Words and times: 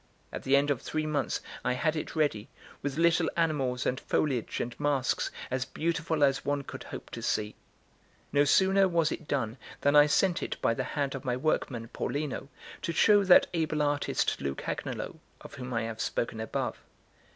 At 0.33 0.41
the 0.41 0.55
end 0.55 0.71
of 0.71 0.81
three 0.81 1.05
months 1.05 1.41
I 1.63 1.73
had 1.73 1.95
it 1.95 2.15
ready, 2.15 2.49
with 2.81 2.97
little 2.97 3.29
animals 3.37 3.85
and 3.85 3.99
foliage 3.99 4.59
and 4.59 4.75
masks, 4.79 5.29
as 5.51 5.63
beautiful 5.63 6.23
as 6.23 6.43
one 6.43 6.63
could 6.63 6.85
hope 6.85 7.11
to 7.11 7.21
see. 7.21 7.53
No 8.33 8.43
sooner 8.43 8.87
was 8.87 9.11
it 9.11 9.27
done 9.27 9.57
than 9.81 9.95
I 9.95 10.07
sent 10.07 10.41
it 10.41 10.59
by 10.59 10.73
the 10.73 10.83
hand 10.97 11.13
of 11.13 11.23
my 11.23 11.37
workman, 11.37 11.87
Paulino, 11.93 12.47
to 12.81 12.91
show 12.91 13.23
that 13.25 13.45
able 13.53 13.83
artist 13.83 14.39
Lucagnolo, 14.41 15.19
of 15.41 15.53
whom 15.53 15.71
I 15.71 15.83
have 15.83 16.01
spoken 16.01 16.39
above. 16.39 16.79